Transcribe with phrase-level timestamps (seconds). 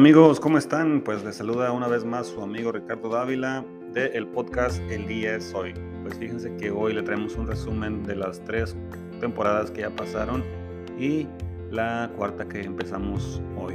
[0.00, 0.40] amigos?
[0.40, 1.02] ¿Cómo están?
[1.02, 3.62] Pues les saluda una vez más su amigo Ricardo Dávila
[3.92, 5.74] del el podcast El Día es Hoy.
[6.02, 8.74] Pues fíjense que hoy le traemos un resumen de las tres
[9.20, 10.42] temporadas que ya pasaron
[10.98, 11.28] y
[11.70, 13.74] la cuarta que empezamos hoy.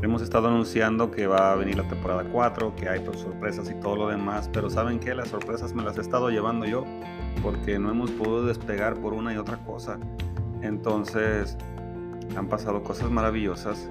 [0.00, 3.74] Hemos estado anunciando que va a venir la temporada 4, que hay pues, sorpresas y
[3.80, 5.12] todo lo demás, pero ¿saben qué?
[5.12, 6.84] Las sorpresas me las he estado llevando yo
[7.42, 9.98] porque no hemos podido despegar por una y otra cosa.
[10.62, 11.58] Entonces,
[12.36, 13.90] han pasado cosas maravillosas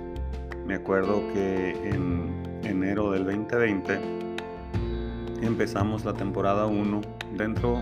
[0.65, 3.99] me acuerdo que en enero del 2020
[5.41, 7.01] empezamos la temporada 1
[7.35, 7.81] dentro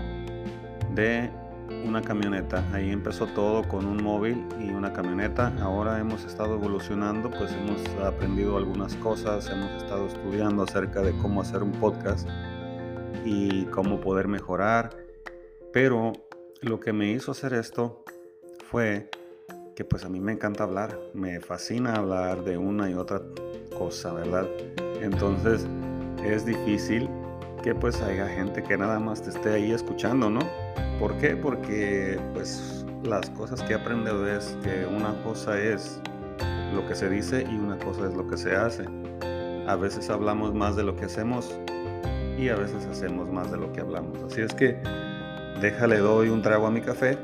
[0.94, 1.30] de
[1.86, 2.64] una camioneta.
[2.72, 5.52] Ahí empezó todo con un móvil y una camioneta.
[5.60, 11.40] Ahora hemos estado evolucionando, pues hemos aprendido algunas cosas, hemos estado estudiando acerca de cómo
[11.40, 12.28] hacer un podcast
[13.24, 14.90] y cómo poder mejorar.
[15.72, 16.12] Pero
[16.60, 18.04] lo que me hizo hacer esto
[18.70, 19.08] fue
[19.74, 23.22] que pues a mí me encanta hablar, me fascina hablar de una y otra
[23.76, 24.46] cosa, ¿verdad?
[25.00, 25.66] Entonces
[26.24, 27.08] es difícil
[27.62, 30.40] que pues haya gente que nada más te esté ahí escuchando, ¿no?
[30.98, 31.36] ¿Por qué?
[31.36, 36.00] Porque pues las cosas que he aprendido es que una cosa es
[36.74, 38.84] lo que se dice y una cosa es lo que se hace.
[39.66, 41.58] A veces hablamos más de lo que hacemos
[42.38, 44.18] y a veces hacemos más de lo que hablamos.
[44.24, 44.76] Así es que
[45.60, 47.16] déjale doy un trago a mi café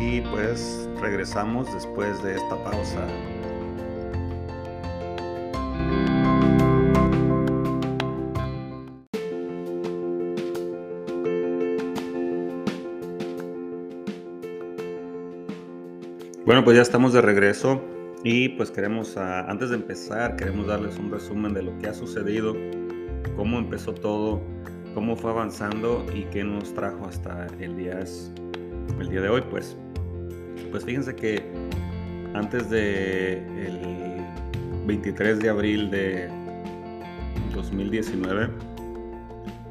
[0.00, 3.06] y pues regresamos después de esta pausa.
[16.46, 17.82] Bueno, pues ya estamos de regreso
[18.22, 22.54] y pues queremos, antes de empezar, queremos darles un resumen de lo que ha sucedido,
[23.34, 24.40] cómo empezó todo,
[24.94, 27.98] cómo fue avanzando y qué nos trajo hasta el día,
[29.00, 29.76] el día de hoy, pues.
[30.76, 31.42] Pues fíjense que
[32.34, 34.26] antes de el
[34.86, 36.28] 23 de abril de
[37.54, 38.50] 2019,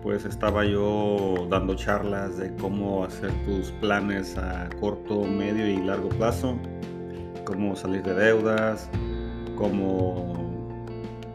[0.02, 6.10] pues estaba yo dando charlas de cómo hacer tus planes a corto, medio y largo
[6.10, 6.58] plazo,
[7.44, 8.90] cómo salir de deudas,
[9.58, 10.34] cómo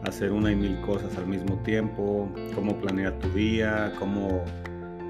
[0.03, 4.43] hacer una y mil cosas al mismo tiempo, cómo planear tu día, cómo,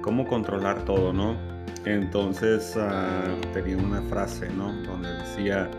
[0.02, 1.36] cómo controlar todo, ¿no?
[1.86, 4.72] Entonces ah, tenía una frase, ¿no?
[4.82, 5.70] Donde decía,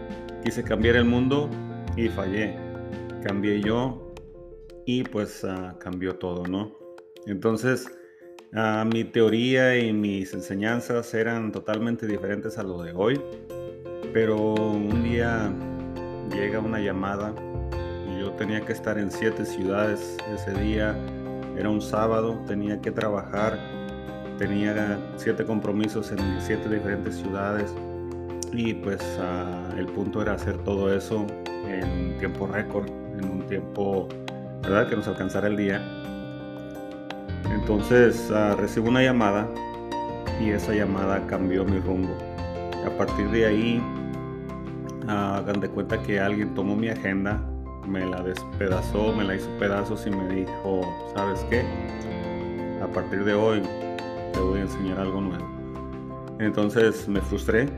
[0.43, 1.49] quise cambiar el mundo
[1.95, 2.55] y fallé.
[3.23, 4.13] Cambié yo
[4.85, 6.73] y pues ah, cambió todo, ¿no?
[7.25, 7.87] Entonces,
[8.53, 13.21] ah, mi teoría y mis enseñanzas eran totalmente diferentes a lo de hoy.
[14.13, 15.51] Pero un día
[16.31, 17.33] llega una llamada
[18.09, 20.97] y yo tenía que estar en siete ciudades ese día.
[21.57, 23.82] Era un sábado, tenía que trabajar
[24.37, 27.73] tenía siete compromisos en siete diferentes ciudades
[28.51, 31.25] y pues ah, el punto era hacer todo eso
[31.67, 34.07] en tiempo récord, en un tiempo,
[34.61, 34.87] ¿verdad?
[34.89, 35.81] Que nos alcanzara el día.
[37.51, 39.47] Entonces uh, recibo una llamada
[40.41, 42.15] y esa llamada cambió mi rumbo.
[42.85, 43.81] A partir de ahí,
[45.07, 47.41] uh, hagan de cuenta que alguien tomó mi agenda,
[47.87, 50.81] me la despedazó, me la hizo pedazos y me dijo,
[51.15, 51.63] ¿sabes qué?
[52.81, 53.61] A partir de hoy
[54.33, 55.47] te voy a enseñar algo nuevo.
[56.39, 57.69] Entonces me frustré,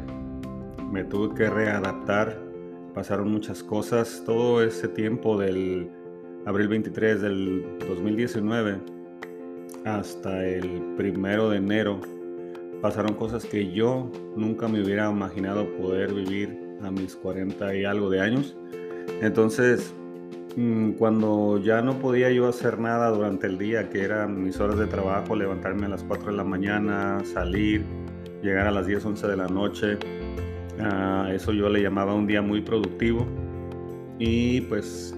[0.91, 2.41] me tuve que readaptar,
[2.93, 5.91] pasaron muchas cosas, todo ese tiempo del
[6.45, 8.79] abril 23 del 2019
[9.85, 11.99] hasta el primero de enero
[12.81, 18.09] pasaron cosas que yo nunca me hubiera imaginado poder vivir a mis 40 y algo
[18.09, 18.55] de años.
[19.21, 19.93] Entonces,
[20.97, 24.87] cuando ya no podía yo hacer nada durante el día, que eran mis horas de
[24.87, 27.83] trabajo, levantarme a las 4 de la mañana, salir,
[28.41, 29.97] llegar a las 10, 11 de la noche,
[30.79, 33.27] uh, eso yo le llamaba un día muy productivo.
[34.17, 35.13] Y pues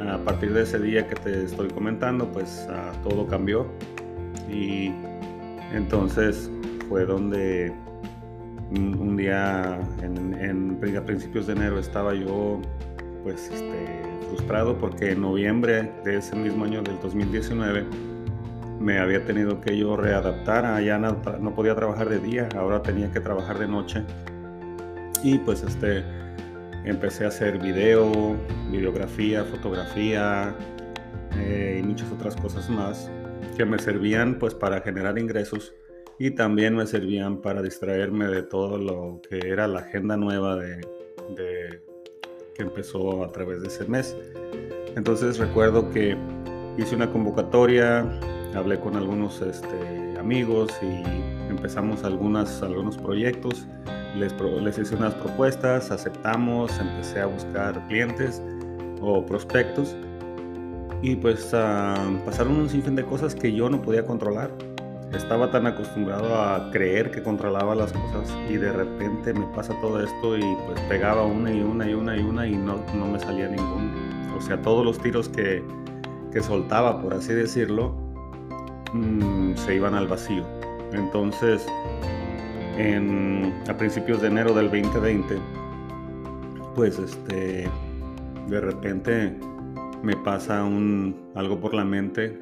[0.00, 3.66] a partir de ese día que te estoy comentando, pues uh, todo cambió.
[4.50, 4.90] Y
[5.72, 6.50] entonces
[6.88, 7.72] fue donde
[8.72, 12.60] un, día en, en, a principios de enero estaba yo
[13.22, 17.84] pues este frustrado porque en noviembre de ese mismo año del 2019
[18.80, 23.10] me había tenido que yo readaptar, allá no, no podía trabajar de día, ahora tenía
[23.12, 24.02] que trabajar de noche.
[25.22, 26.02] Y pues este
[26.84, 28.36] empecé a hacer video,
[28.70, 30.54] videografía, fotografía
[31.36, 33.08] eh, y muchas otras cosas más
[33.56, 35.74] que me servían pues para generar ingresos
[36.18, 40.80] y también me servían para distraerme de todo lo que era la agenda nueva de,
[41.36, 41.91] de
[42.54, 44.16] que empezó a través de ese mes.
[44.96, 46.16] Entonces recuerdo que
[46.76, 48.00] hice una convocatoria,
[48.54, 51.02] hablé con algunos este, amigos y
[51.50, 53.66] empezamos algunas, algunos proyectos.
[54.16, 58.42] Les, les hice unas propuestas, aceptamos, empecé a buscar clientes
[59.00, 59.96] o prospectos
[61.02, 61.94] Y pues ah,
[62.24, 64.50] pasaron un sinfín de cosas que yo no podía controlar.
[65.14, 70.02] Estaba tan acostumbrado a creer que controlaba las cosas y de repente me pasa todo
[70.02, 73.18] esto y pues pegaba una y una y una y una y no, no me
[73.18, 73.90] salía ninguno.
[74.36, 75.62] O sea, todos los tiros que,
[76.32, 77.94] que soltaba, por así decirlo,
[78.94, 80.44] mm, se iban al vacío.
[80.92, 81.66] Entonces,
[83.68, 85.36] a principios de enero del 2020,
[86.74, 87.68] pues este,
[88.48, 89.36] de repente
[90.02, 92.38] me pasa un, algo por la mente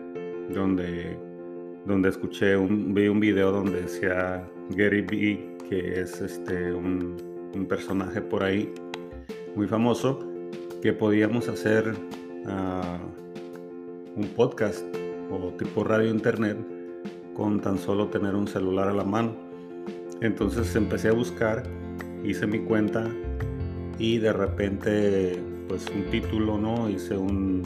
[0.55, 1.19] donde,
[1.87, 7.17] donde escuché un, vi un video donde decía Gary Vee, que es este, un,
[7.69, 8.73] personaje por ahí
[9.55, 10.19] muy famoso,
[10.81, 11.95] que podíamos hacer
[12.47, 12.99] ah,
[14.17, 14.85] un podcast
[15.31, 16.57] o tipo radio internet
[17.35, 19.35] con tan solo tener un celular a la mano.
[20.21, 21.63] Entonces empecé a buscar,
[22.25, 23.09] hice mi cuenta
[23.99, 25.39] y de repente
[25.69, 26.89] pues un título, ¿no?
[26.89, 27.63] Hice una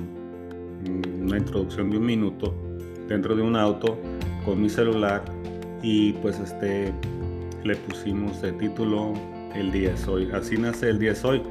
[1.39, 2.64] introducción de un minuto
[3.09, 3.99] dentro de un auto
[4.45, 5.25] con mi celular
[5.83, 6.93] y pues este
[7.62, 9.15] le pusimos el título
[9.55, 10.31] El día es hoy.
[10.33, 11.43] Así nace el día es hoy.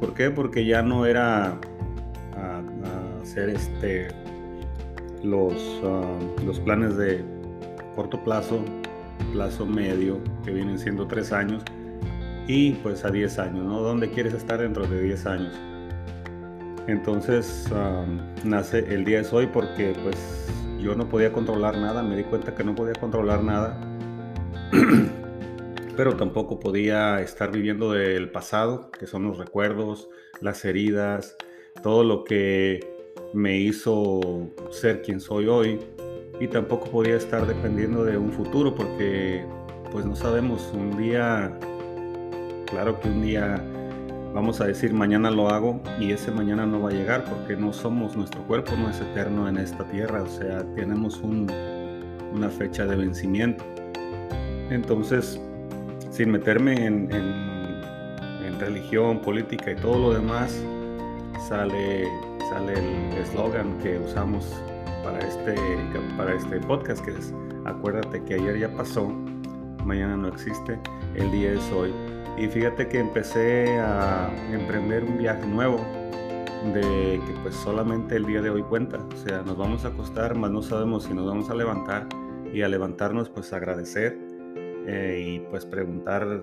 [0.00, 0.30] ¿Por qué?
[0.30, 1.58] Porque ya no era
[3.30, 4.08] hacer este
[5.22, 5.54] los,
[5.84, 6.02] ah,
[6.44, 7.22] los planes de
[7.94, 8.64] corto plazo,
[9.32, 11.62] plazo medio, que vienen siendo tres años,
[12.46, 13.80] y pues a 10 años, ¿no?
[13.80, 15.54] ¿Dónde quieres estar dentro de 10 años?
[16.86, 17.68] Entonces
[18.42, 20.16] nace el día es hoy porque pues
[20.80, 23.78] yo no podía controlar nada, me di cuenta que no podía controlar nada,
[25.96, 30.08] pero tampoco podía estar viviendo del pasado, que son los recuerdos,
[30.40, 31.36] las heridas,
[31.82, 32.80] todo lo que
[33.34, 35.78] me hizo ser quien soy hoy.
[36.40, 39.44] Y tampoco podía estar dependiendo de un futuro porque
[39.92, 41.58] pues no sabemos, un día,
[42.66, 43.62] claro que un día
[44.34, 47.72] vamos a decir mañana lo hago y ese mañana no va a llegar porque no
[47.72, 52.96] somos, nuestro cuerpo no es eterno en esta tierra, o sea, tenemos una fecha de
[52.96, 53.64] vencimiento.
[54.70, 55.40] Entonces,
[56.10, 60.62] sin meterme en, en religión, política y todo lo demás,
[61.48, 62.06] sale,
[62.50, 64.46] sale el eslogan que usamos
[65.02, 65.54] para este,
[66.16, 67.34] para este podcast, que es
[67.64, 69.08] acuérdate que ayer ya pasó,
[69.84, 70.78] mañana no existe,
[71.14, 71.92] el día es hoy
[72.36, 75.78] y fíjate que empecé a emprender un viaje nuevo
[76.72, 78.98] de que pues solamente el día de hoy cuenta.
[78.98, 82.06] O sea, nos vamos a acostar, más no sabemos si nos vamos a levantar
[82.52, 84.18] y a levantarnos pues agradecer
[84.86, 86.42] eh, y pues preguntar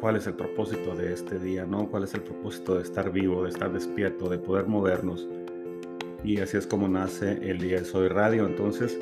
[0.00, 1.88] cuál es el propósito de este día, ¿no?
[1.88, 5.28] ¿Cuál es el propósito de estar vivo, de estar despierto, de poder movernos?
[6.24, 8.46] Y así es como nace el día de Soy Radio.
[8.46, 8.98] Entonces,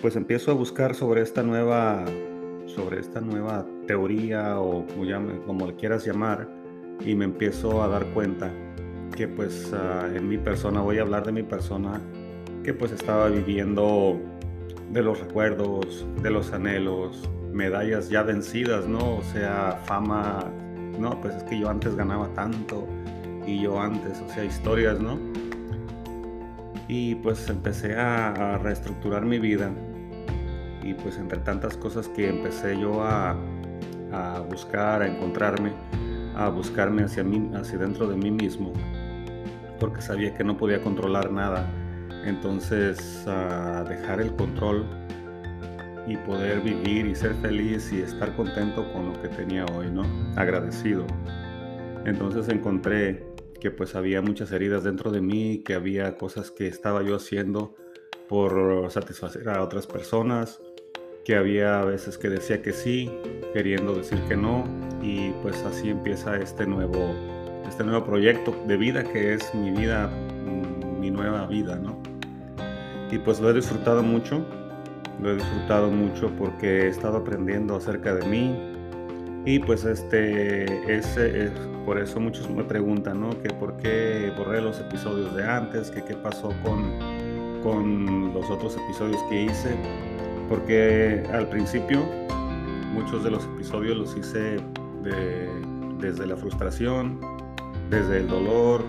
[0.00, 2.04] pues empiezo a buscar sobre esta nueva
[2.66, 4.86] sobre esta nueva teoría o
[5.46, 6.48] como le quieras llamar
[7.04, 8.50] y me empiezo a dar cuenta
[9.14, 12.00] que pues ah, en mi persona, voy a hablar de mi persona,
[12.64, 14.18] que pues estaba viviendo
[14.90, 19.16] de los recuerdos, de los anhelos, medallas ya vencidas, ¿no?
[19.16, 20.50] O sea, fama,
[20.98, 22.86] no, pues es que yo antes ganaba tanto
[23.46, 25.18] y yo antes, o sea, historias, ¿no?
[26.88, 29.70] Y pues empecé a reestructurar mi vida
[30.82, 33.36] y pues entre tantas cosas que empecé yo a,
[34.48, 35.72] buscar, a encontrarme,
[36.36, 38.72] a buscarme hacia, mí, hacia dentro de mí mismo,
[39.80, 41.68] porque sabía que no podía controlar nada.
[42.24, 44.86] Entonces, a dejar el control
[46.06, 50.02] y poder vivir y ser feliz y estar contento con lo que tenía hoy, ¿no?
[50.36, 51.06] Agradecido.
[52.04, 53.24] Entonces encontré
[53.60, 57.76] que pues había muchas heridas dentro de mí, que había cosas que estaba yo haciendo
[58.28, 60.60] por satisfacer a otras personas,
[61.24, 63.10] que había veces que decía que sí,
[63.52, 64.64] queriendo decir que no,
[65.02, 67.14] y pues así empieza este nuevo,
[67.68, 71.96] este nuevo proyecto de vida que es mi vida, mm, mi nueva vida, ¿no?
[73.10, 74.44] Y pues lo he disfrutado mucho,
[75.20, 78.72] lo he disfrutado mucho porque he estado aprendiendo acerca de mí,
[79.44, 81.52] y pues este, ese, es,
[81.84, 83.30] por eso muchos me preguntan, ¿no?
[83.42, 86.98] Que por qué borré los episodios de antes, que qué pasó con,
[87.62, 89.76] con los otros episodios que hice
[90.48, 92.00] porque al principio
[92.92, 94.56] muchos de los episodios los hice
[95.98, 97.18] desde la frustración,
[97.90, 98.82] desde el dolor,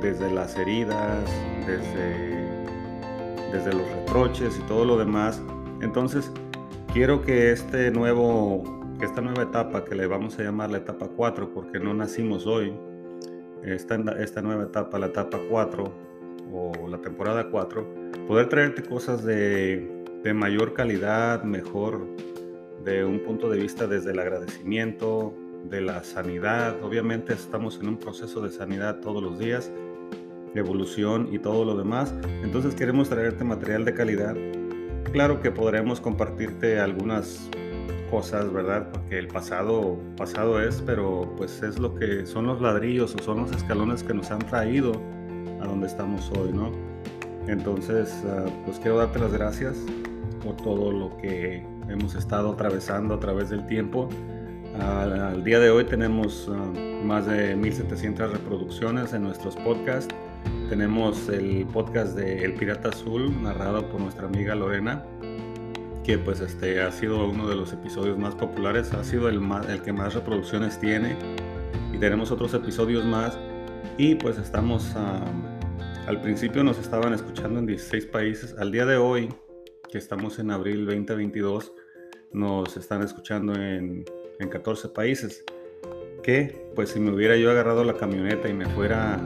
[0.00, 1.24] desde las heridas,
[1.66, 2.46] desde,
[3.52, 5.42] desde los reproches y todo lo demás.
[5.80, 6.30] Entonces,
[6.92, 8.62] quiero que este nuevo,
[9.00, 12.72] esta nueva etapa, que le vamos a llamar la etapa 4, porque no nacimos hoy,
[13.62, 15.92] esta, esta nueva etapa, la etapa 4
[16.52, 17.86] o la temporada 4,
[18.28, 19.93] poder traerte cosas de
[20.24, 22.08] de mayor calidad, mejor
[22.82, 25.34] de un punto de vista desde el agradecimiento,
[25.68, 26.82] de la sanidad.
[26.82, 29.70] Obviamente estamos en un proceso de sanidad todos los días
[30.54, 32.14] evolución y todo lo demás.
[32.42, 34.36] Entonces queremos traerte material de calidad.
[35.12, 37.50] Claro que podremos compartirte algunas
[38.10, 38.90] cosas, ¿verdad?
[38.92, 43.38] Porque el pasado pasado es, pero pues es lo que son los ladrillos o son
[43.38, 44.92] los escalones que nos han traído
[45.60, 46.70] a donde estamos hoy, ¿no?
[47.46, 49.76] Entonces, ah, pues quiero darte las gracias
[50.52, 54.08] todo lo que hemos estado atravesando a través del tiempo.
[54.78, 56.72] Al, día de hoy tenemos ah,
[57.04, 60.12] más de 1700 reproducciones en nuestros podcasts.
[60.68, 65.04] Tenemos el podcast de El Pirata Azul, narrado por nuestra amiga Lorena,
[66.02, 69.82] que pues este ha sido uno de los episodios más populares, ha sido el, el
[69.82, 71.16] que más reproducciones tiene.
[71.92, 73.38] Y tenemos otros episodios más.
[73.96, 75.24] Y pues estamos, ah,
[76.08, 78.56] al principio nos estaban escuchando en 16 países.
[78.58, 79.28] Al día de hoy,
[79.94, 81.72] que estamos en abril 2022,
[82.32, 84.04] nos están escuchando en,
[84.40, 85.44] en 14 países.
[86.20, 89.20] Que pues si me hubiera yo agarrado la camioneta y me fuera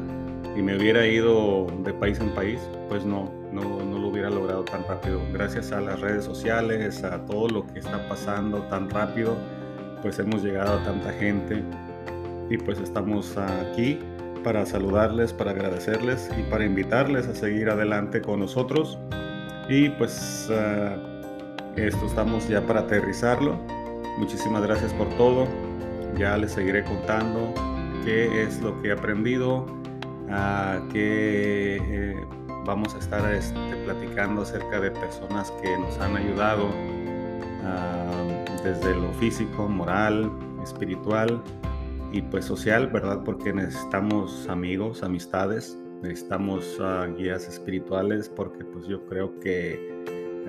[0.54, 2.60] y me hubiera ido de país en país,
[2.90, 5.22] pues no, no, no, lo hubiera logrado tan rápido.
[5.32, 9.38] Gracias a las redes sociales, a todo lo que está pasando tan rápido,
[10.02, 11.62] pues hemos llegado a tanta gente
[12.50, 13.98] y pues estamos aquí
[14.44, 18.98] para saludarles, para agradecerles y para invitarles a seguir adelante con nosotros.
[19.68, 23.56] Y pues uh, esto estamos ya para aterrizarlo.
[24.16, 25.46] Muchísimas gracias por todo.
[26.16, 27.52] Ya les seguiré contando
[28.04, 29.66] qué es lo que he aprendido,
[30.94, 32.16] eh,
[32.64, 36.70] vamos a estar este, platicando acerca de personas que nos han ayudado
[38.64, 40.30] desde lo físico, moral,
[40.62, 41.40] espiritual
[42.12, 43.22] y pues social, ¿verdad?
[43.24, 49.98] Porque necesitamos amigos, amistades, necesitamos ah, guías espirituales porque pues yo creo que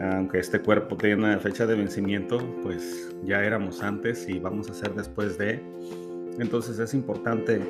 [0.02, 4.74] aunque este cuerpo tiene una fecha de vencimiento, pues ya éramos antes y vamos a
[4.74, 5.62] ser después de.
[6.40, 7.62] Entonces es importante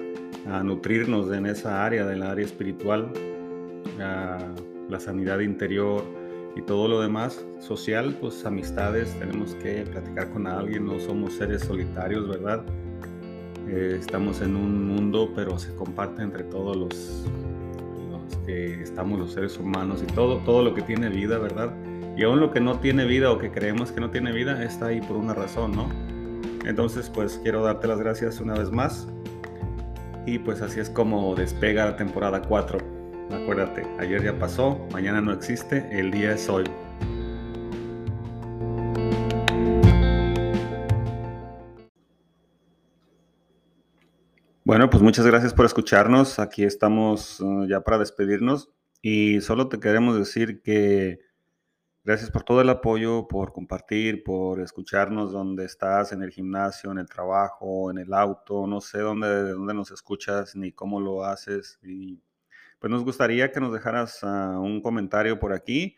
[0.47, 3.11] a nutrirnos en esa área, del área espiritual,
[3.97, 6.03] la sanidad interior
[6.55, 7.43] y todo lo demás.
[7.59, 12.63] Social, pues amistades, tenemos que platicar con alguien, no somos seres solitarios, ¿verdad?
[13.67, 17.25] Eh, estamos en un mundo, pero se comparte entre todos los,
[18.49, 21.73] estamos los seres humanos y todo, todo lo que tiene vida, ¿verdad?
[22.17, 24.87] Y aún lo que no tiene vida o que creemos que no tiene vida está
[24.87, 25.89] ahí por una razón, ¿no?
[26.65, 29.07] Entonces, pues quiero darte las gracias una vez más
[30.25, 32.77] y pues así es como despega la temporada 4.
[33.31, 36.65] Acuérdate, ayer ya pasó, mañana no existe, el día es hoy.
[44.91, 46.39] Pues muchas gracias por escucharnos.
[46.39, 48.69] Aquí estamos uh, ya para despedirnos
[49.01, 51.19] y solo te queremos decir que
[52.09, 56.97] Gracias por todo el apoyo, por compartir, por escucharnos donde estás, en el gimnasio, en
[56.97, 61.77] el trabajo, en el auto, no sé dónde, dónde nos escuchas ni cómo lo haces.
[61.83, 62.19] Y
[62.79, 65.97] pues nos gustaría que nos dejaras ah, un comentario por aquí,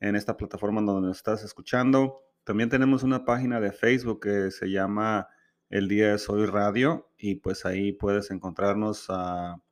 [0.00, 2.24] en esta plataforma donde nos estás escuchando.
[2.42, 5.28] También tenemos una página de Facebook que se llama
[5.70, 9.62] El Día de Soy Radio y pues ahí puedes encontrarnos ah,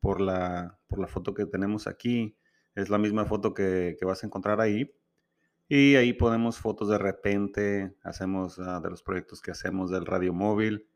[0.00, 2.36] por, la, por la foto que tenemos aquí.
[2.76, 4.94] Es la misma foto que, que vas a encontrar ahí.
[5.68, 10.32] Y ahí ponemos fotos de repente, hacemos ah, de los proyectos que hacemos del radio
[10.32, 10.88] móvil,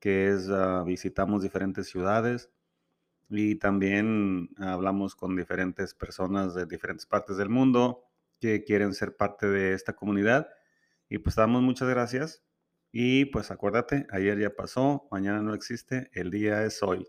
[0.00, 2.50] que es ah, visitamos diferentes ciudades
[3.28, 8.02] y también hablamos con diferentes personas de diferentes partes del mundo
[8.40, 10.48] que quieren ser parte de esta comunidad.
[11.08, 12.42] Y pues damos muchas gracias.
[12.92, 17.06] Y pues acuérdate, ayer ya pasó, mañana no existe, el día es hoy.